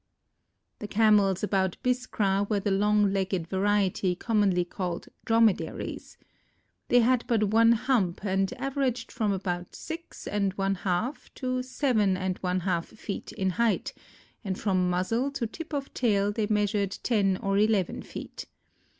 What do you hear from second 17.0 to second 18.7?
ten or eleven feet.